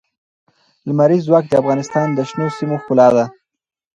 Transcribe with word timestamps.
لمریز 0.87 1.21
ځواک 1.27 1.45
د 1.49 1.53
افغانستان 1.61 2.07
د 2.13 2.19
شنو 2.29 2.47
سیمو 2.57 2.75
ښکلا 2.81 3.07
ده. 3.15 3.25